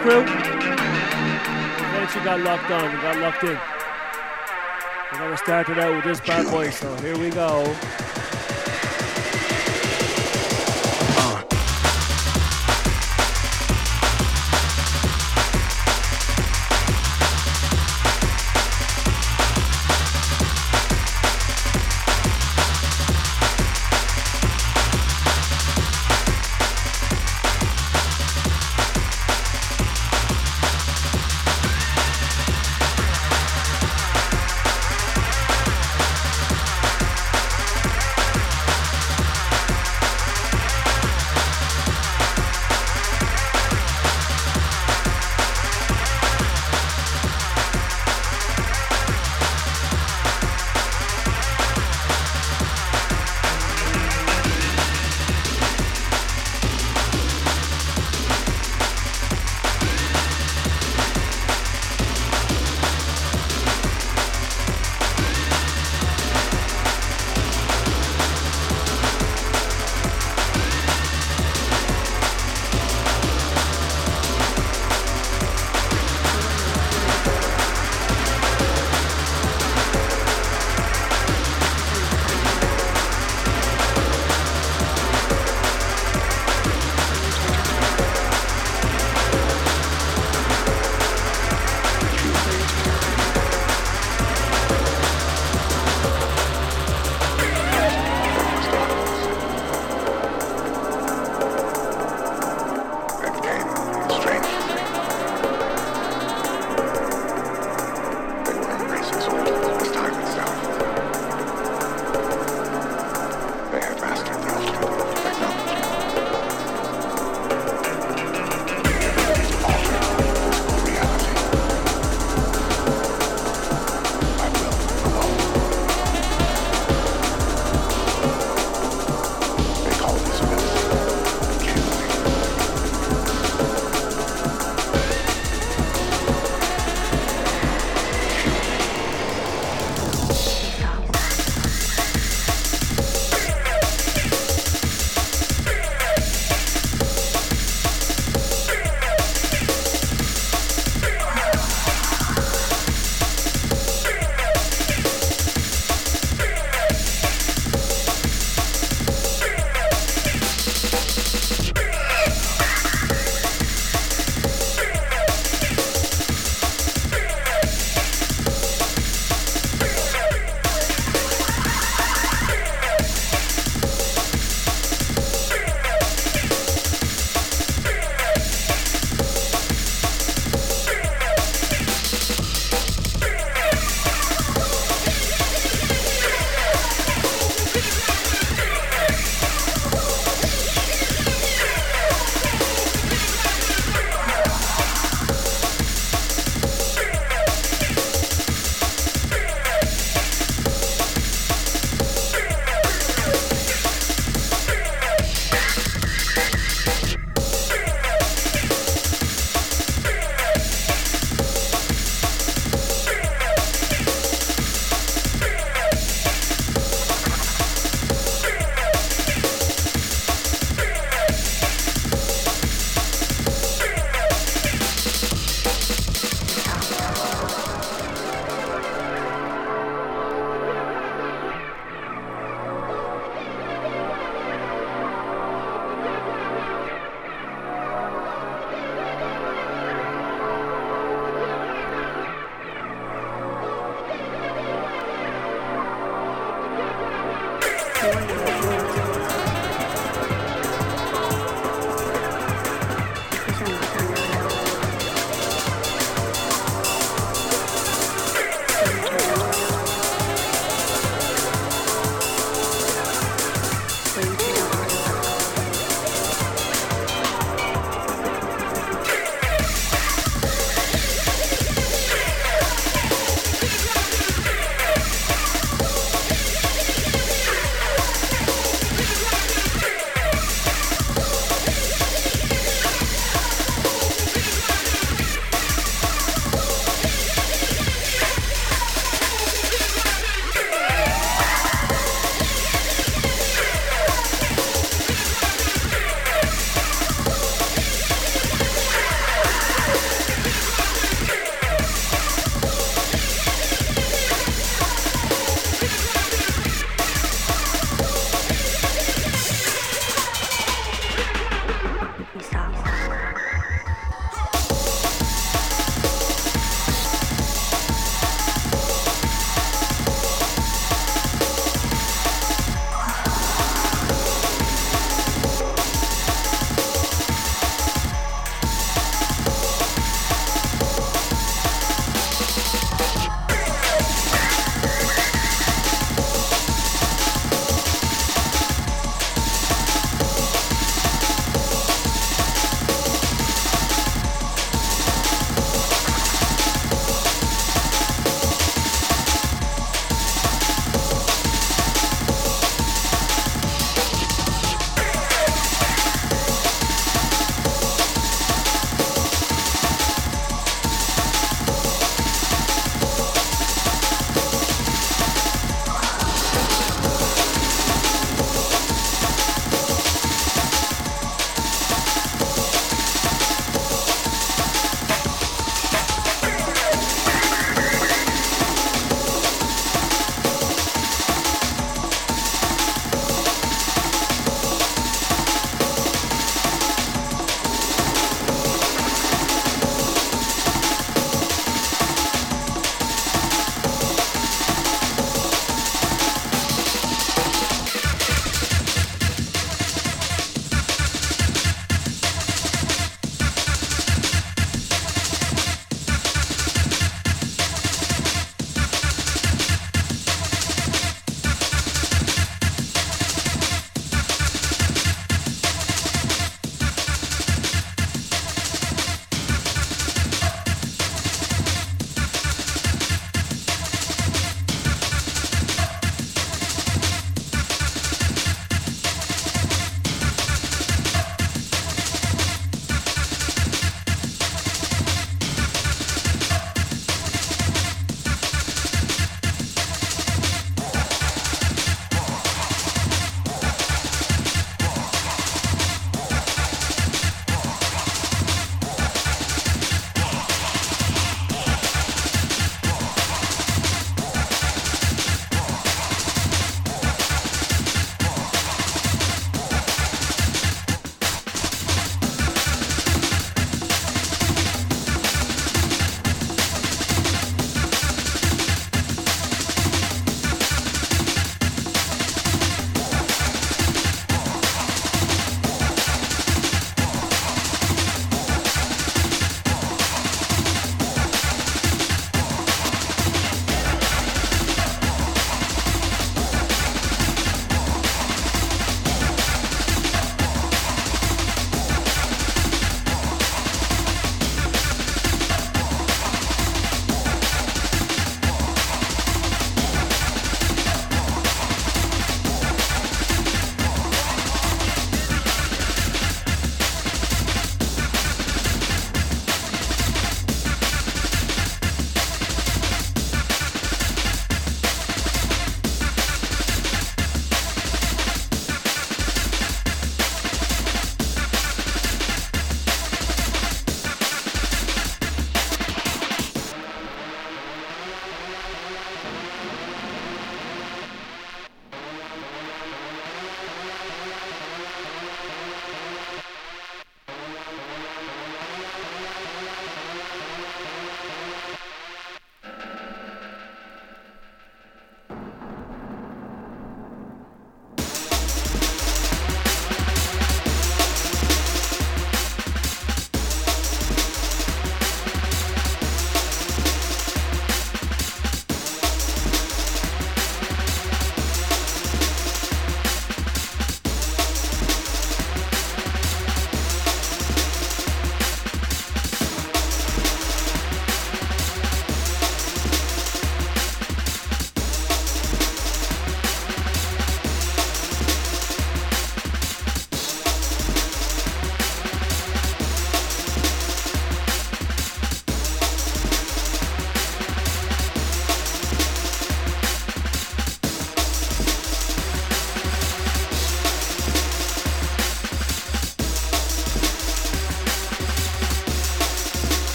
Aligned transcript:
crew. 0.00 0.22
Eventually 1.82 2.24
got 2.24 2.40
locked 2.40 2.70
on, 2.70 2.94
we 2.94 3.02
got 3.02 3.18
locked 3.18 3.44
in. 3.44 3.58
We're 5.12 5.18
gonna 5.18 5.36
start 5.36 5.68
it 5.68 5.78
out 5.78 5.94
with 5.94 6.04
this 6.04 6.20
bad 6.20 6.46
boy, 6.50 6.70
so 6.70 6.94
here 6.96 7.18
we 7.18 7.30
go. 7.30 7.76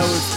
Some 0.00 0.28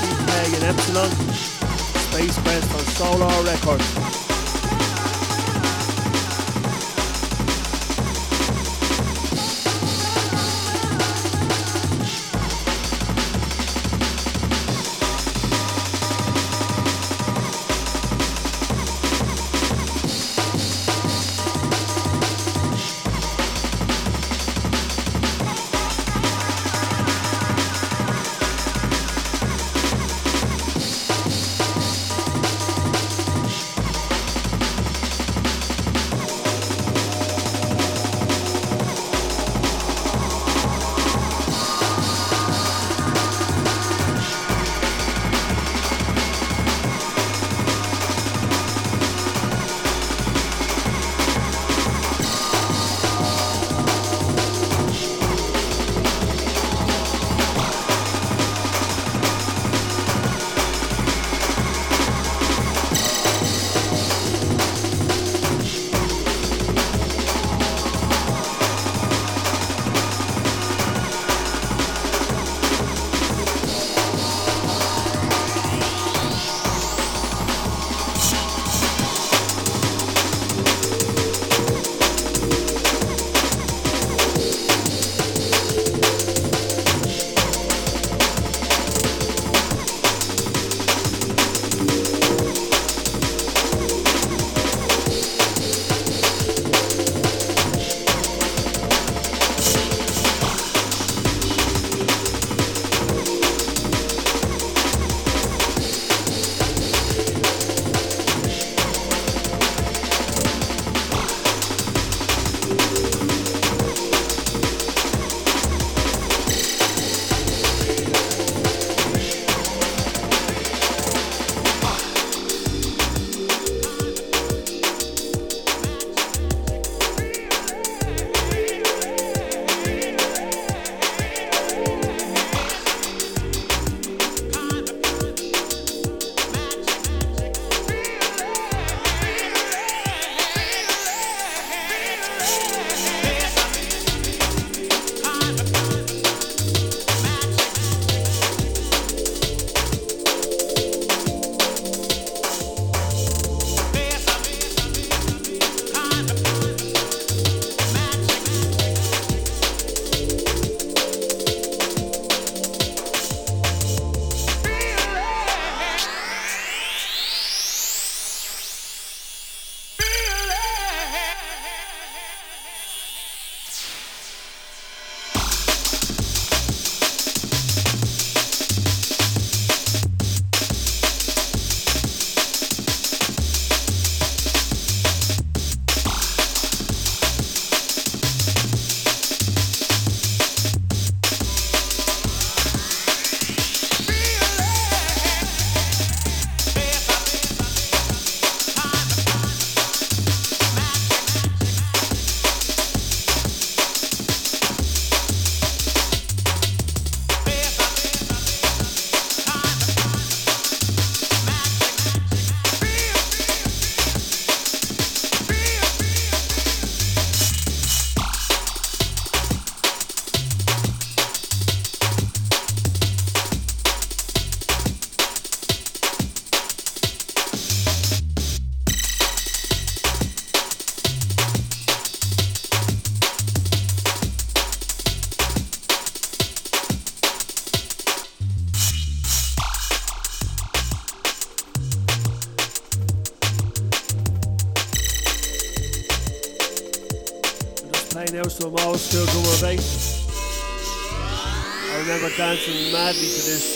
madly 253.12 253.28
to 253.28 253.42
this 253.44 253.76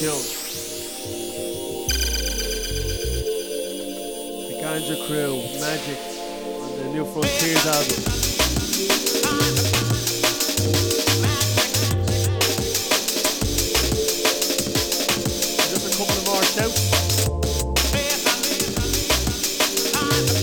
The 4.47 4.53
Ganja 4.61 4.95
Crew, 5.07 5.35
Magic, 5.59 5.99
on 6.61 6.71
the 6.77 6.85
New 6.93 7.05
Frontiers 7.05 7.65
album. 7.65 7.99
Just 15.69 15.85
a 15.85 15.91
couple 15.97 16.15
of 16.15 16.25
more 16.27 16.45
shouts. 16.55 16.81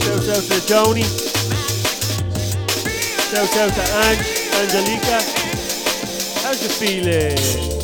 Shouts 0.04 0.28
out 0.28 0.44
to 0.44 0.58
Joni. 0.68 1.06
Shouts 3.30 3.56
out 3.56 3.72
to 3.72 3.84
Ange, 4.04 4.28
Angelica. 4.60 5.18
How's 6.42 6.58
you 6.62 6.68
feeling? 6.68 7.81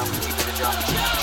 jump, 0.00 0.22
keep 0.22 0.38
it 0.38 0.54
a 0.54 0.56
jump. 0.56 1.19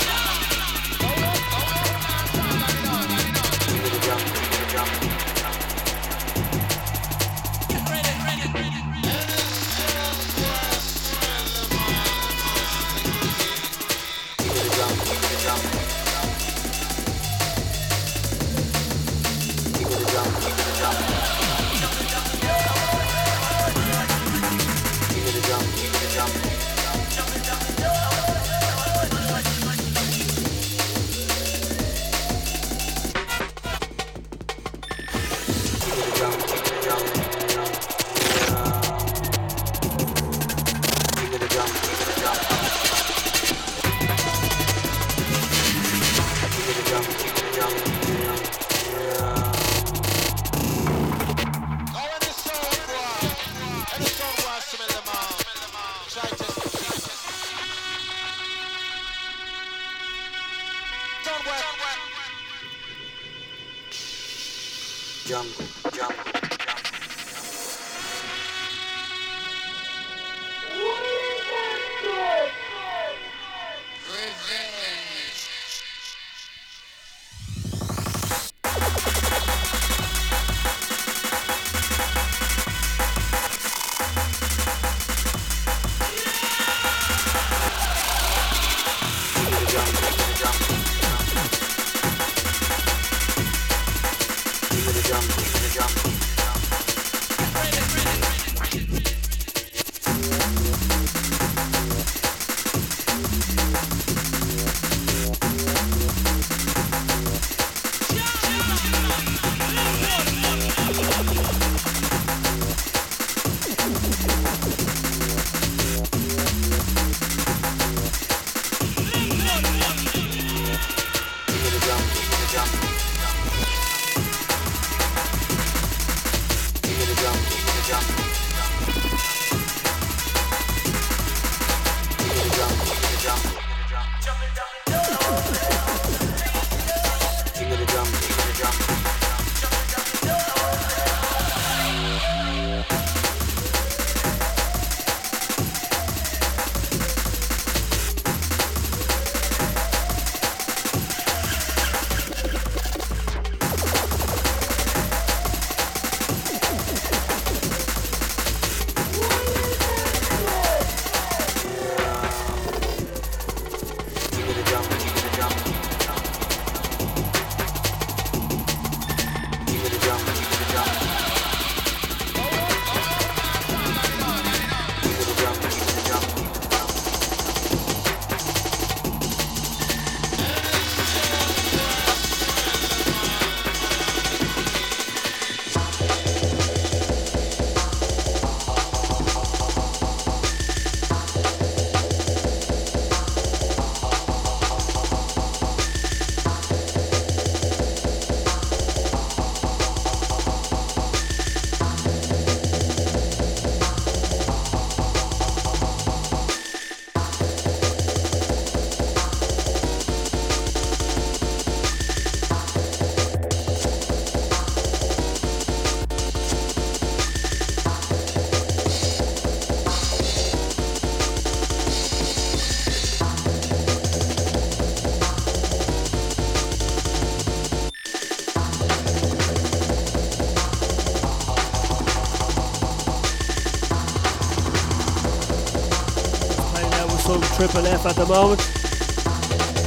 Triple 237.58 237.88
F 237.88 238.06
at 238.06 238.14
the 238.14 238.24
moment. 238.24 238.60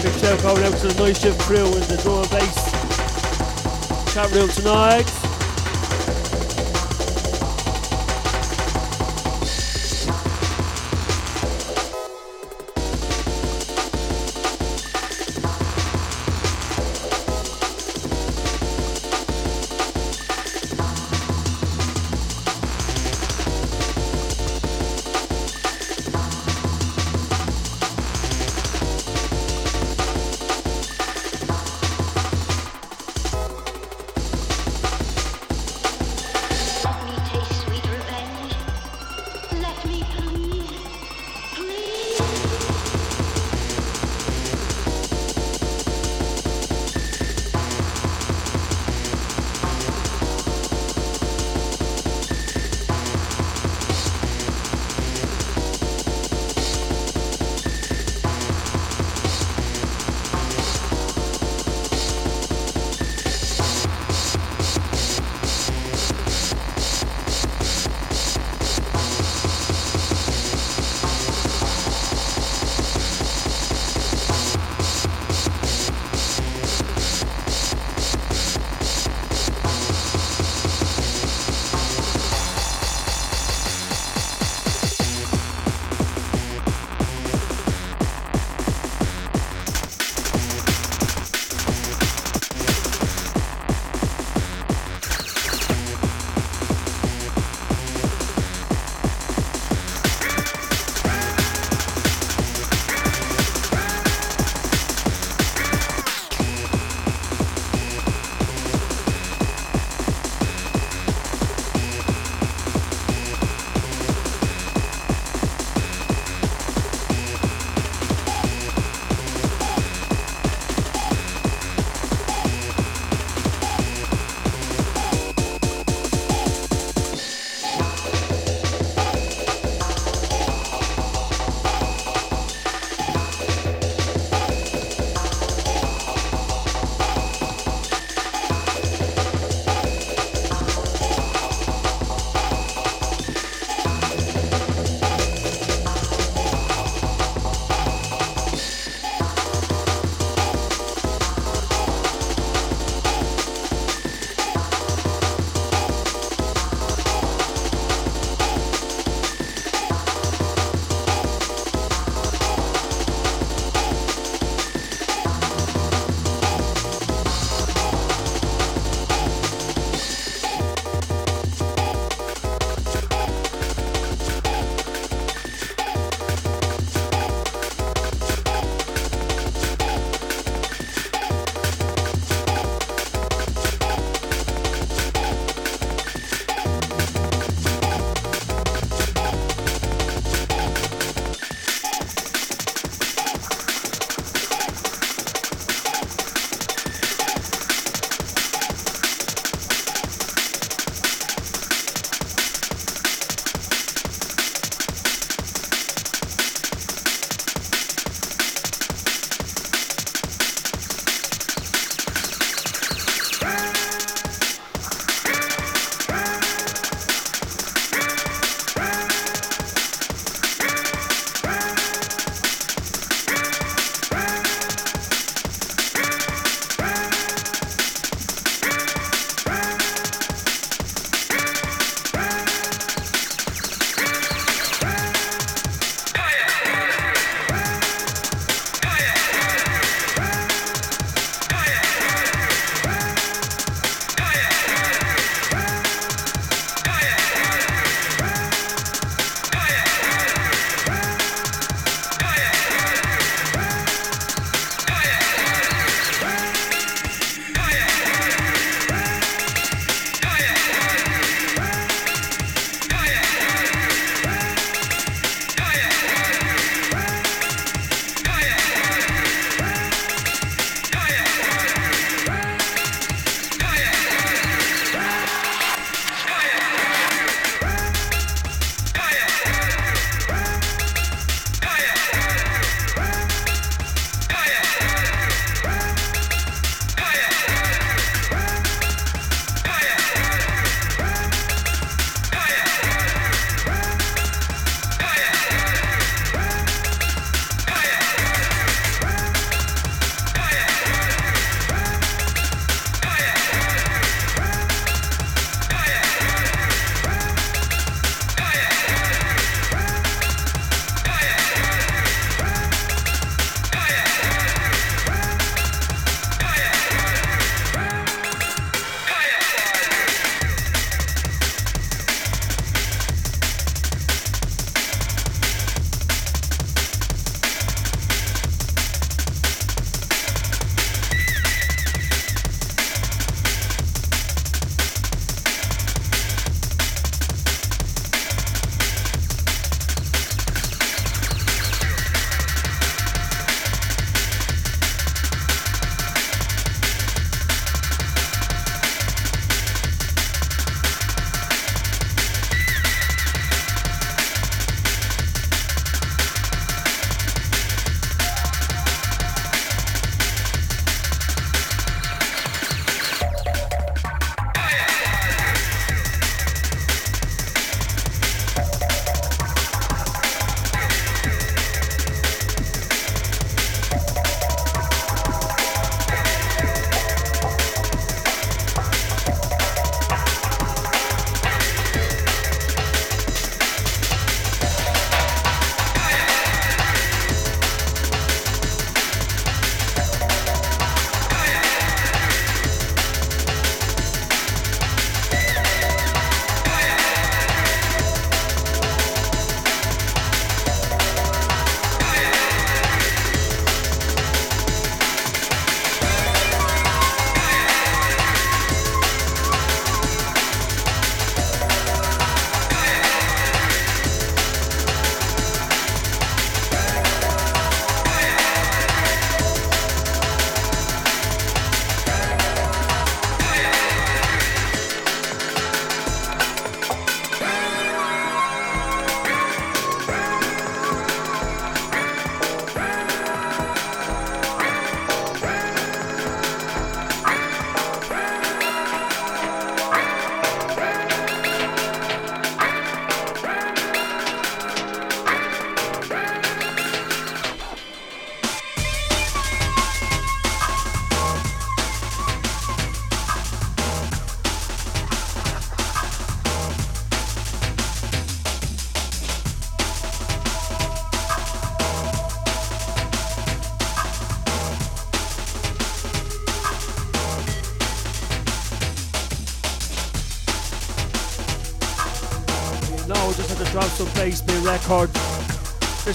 Big 0.04 0.14
shout 0.20 0.44
out 0.44 0.78
to 0.80 0.88
the 0.90 0.94
night 1.02 1.16
shift 1.16 1.40
crew 1.40 1.68
in 1.68 1.80
the 1.88 1.98
drum 2.04 2.20
and 2.20 2.30
bass 2.30 4.14
chat 4.14 4.30
room 4.32 4.50
tonight. 4.50 5.21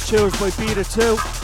Tune's 0.06 0.38
by 0.38 0.50
Beta 0.50 0.84
2. 0.84 1.35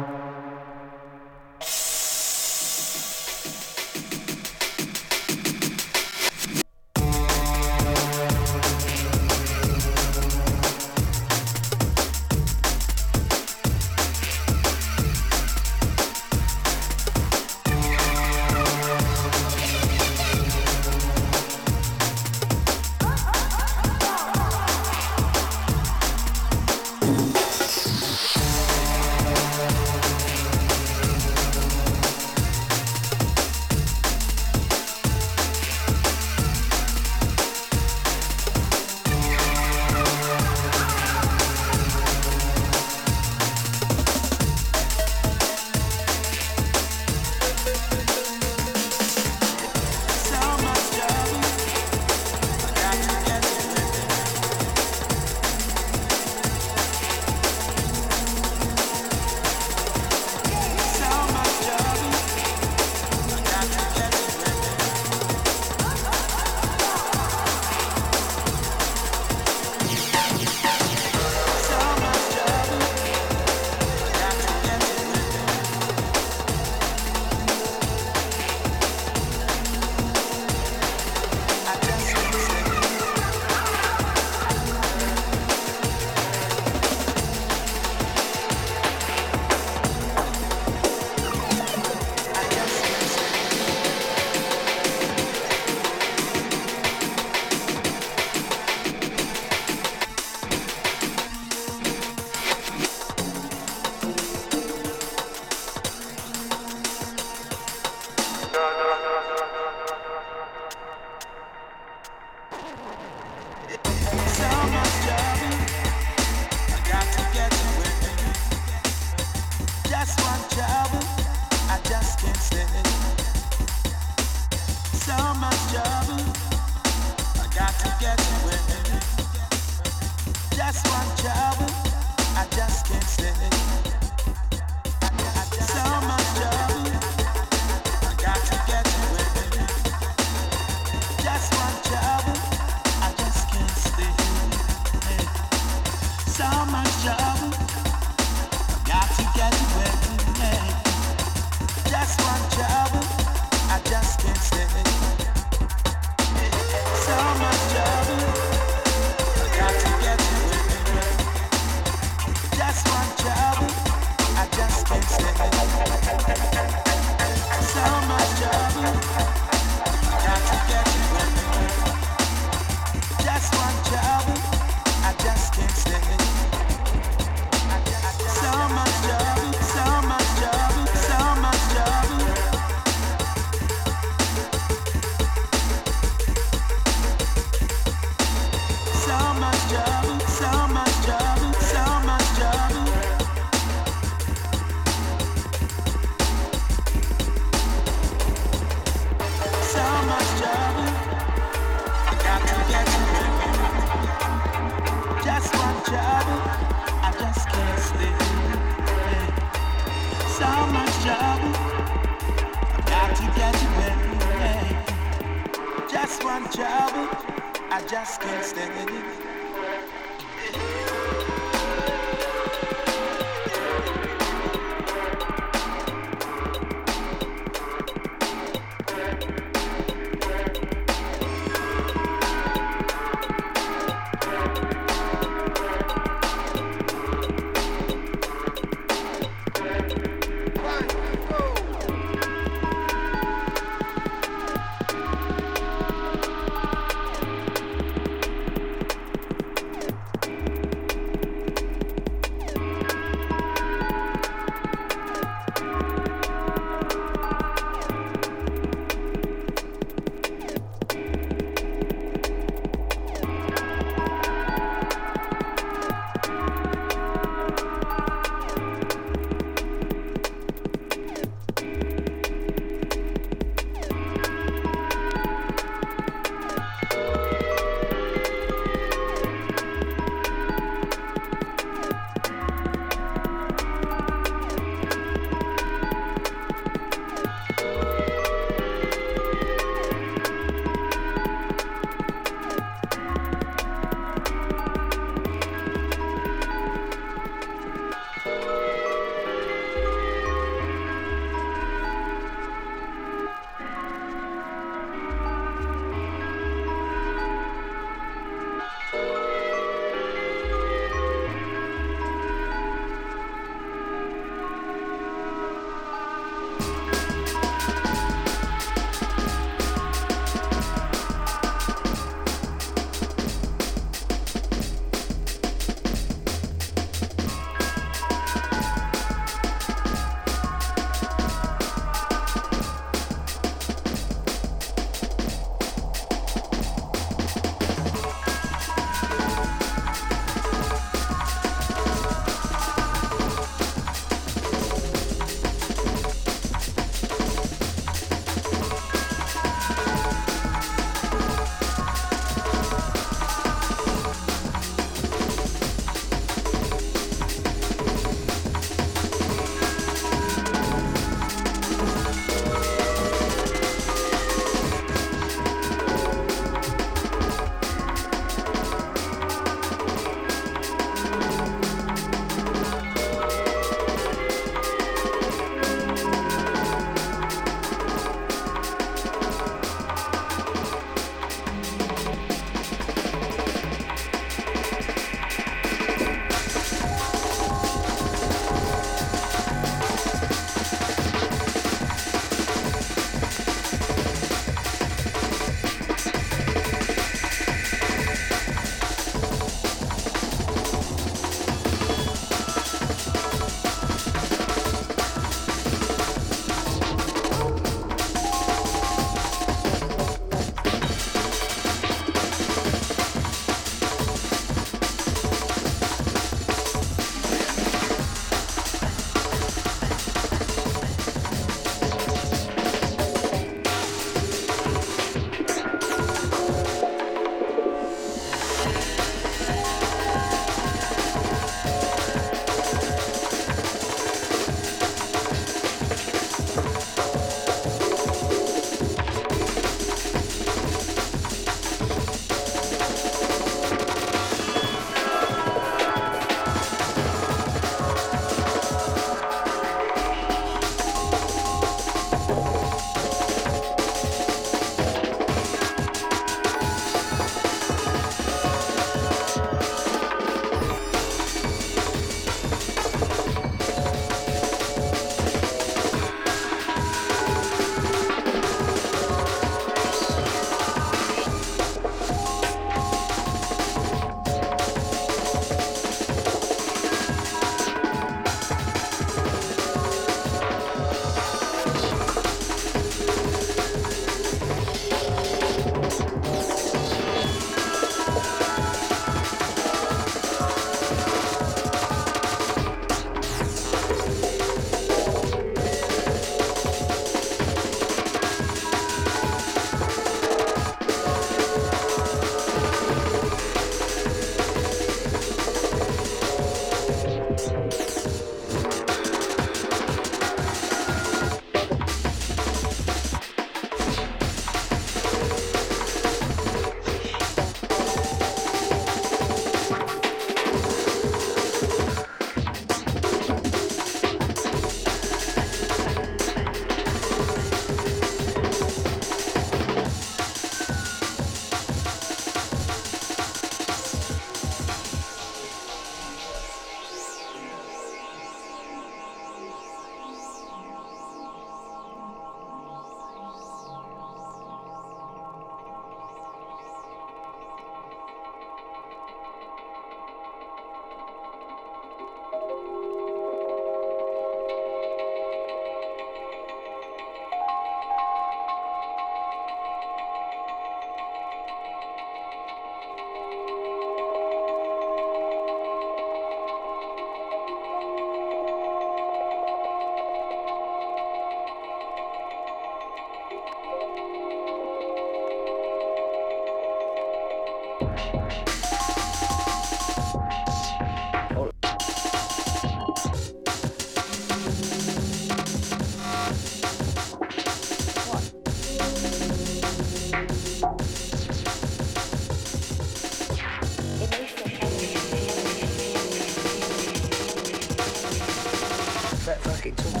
Asking 599.61 599.75
to. 599.75 600.00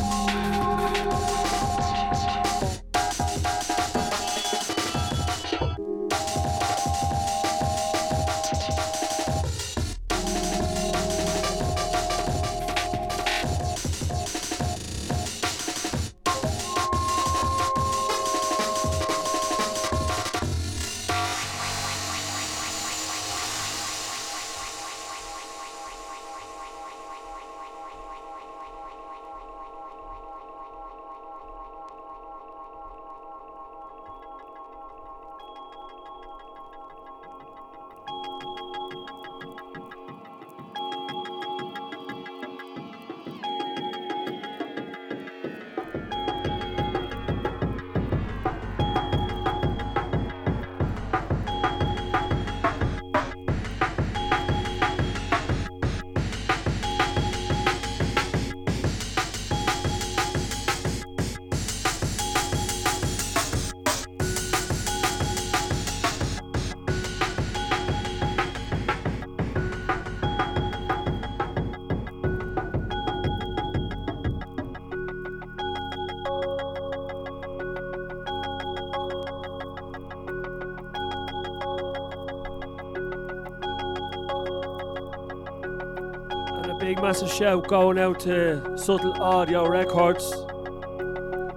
Massive 87.01 87.31
shout 87.31 87.67
going 87.67 87.97
out 87.97 88.19
to 88.19 88.77
Subtle 88.77 89.13
Audio 89.13 89.67
Records. 89.67 90.29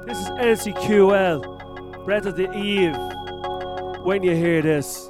This 0.07 0.19
is 0.19 0.29
NCQL, 0.31 2.05
Breath 2.07 2.25
of 2.25 2.37
the 2.37 2.51
Eve. 2.57 2.97
When 4.03 4.23
you 4.23 4.35
hear 4.35 4.63
this, 4.63 5.04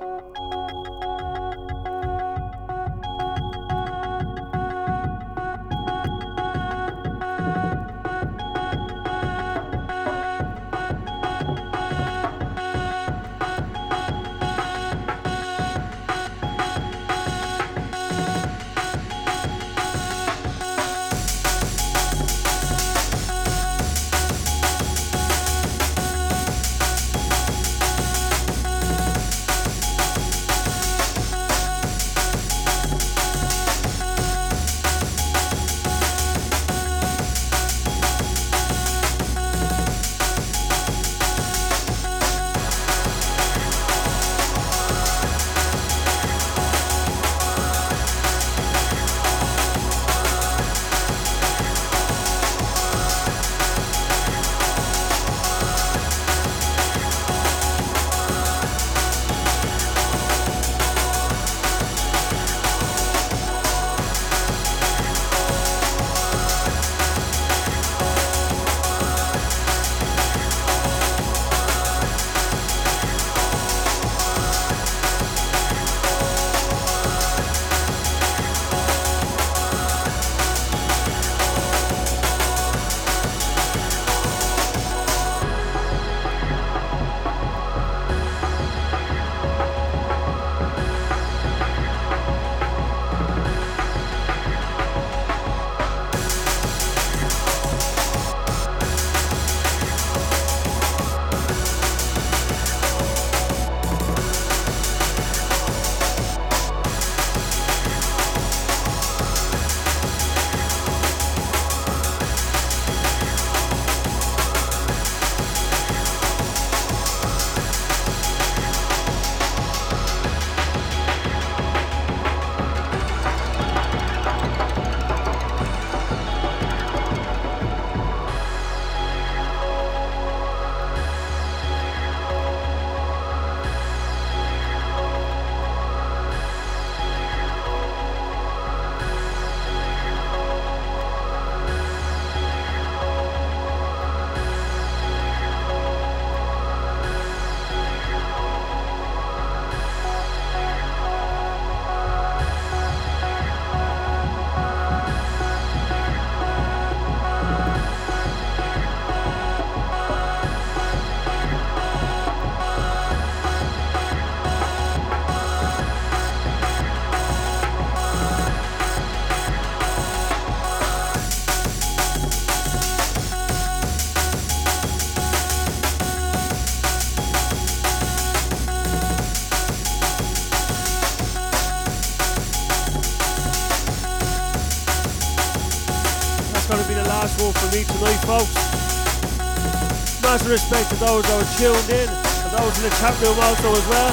Respect 190.44 190.90
to 190.90 190.96
those 190.96 191.24
that 191.24 191.36
were 191.40 191.50
tuned 191.56 191.90
in 191.90 192.08
and 192.08 192.52
those 192.52 192.76
in 192.78 192.84
the 192.84 192.94
chat 193.00 193.16
room 193.20 193.38
also 193.40 193.72
as 193.72 193.86
well. 193.88 194.12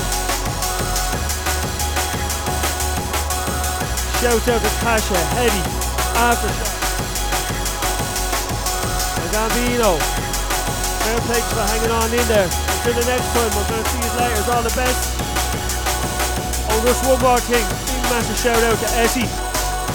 Shout 4.18 4.48
out 4.48 4.62
to 4.62 4.72
Tasha, 4.80 5.20
Hetty, 5.36 5.64
Aftershock. 6.18 6.72
Gambino. 9.32 9.96
Fair 11.04 11.20
play 11.24 11.40
for 11.40 11.64
hanging 11.72 11.92
on 11.92 12.12
in 12.12 12.28
there. 12.28 12.46
Until 12.52 12.94
the 13.00 13.06
next 13.08 13.28
time, 13.32 13.52
we're 13.56 13.68
going 13.72 13.84
to 13.84 13.90
see 13.90 14.04
you 14.04 14.12
later. 14.20 14.52
All 14.52 14.64
the 14.64 14.76
best. 14.76 15.02
Oh, 16.70 16.84
just 16.86 17.08
one 17.08 17.20
more 17.22 17.40
thing. 17.40 17.64
Big 17.64 18.04
massive 18.12 18.38
shout 18.38 18.62
out 18.62 18.78
to 18.78 18.90
Essie. 19.00 19.28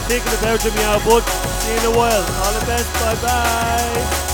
Thinking 0.09 0.33
about 0.41 0.65
meow 0.65 0.99
bud. 1.05 1.23
See 1.61 1.73
you 1.73 1.79
in 1.79 1.95
a 1.95 1.97
while. 1.97 2.25
All 2.45 2.53
the 2.59 2.65
best. 2.65 2.89
Bye 2.95 3.15
bye. 3.23 4.26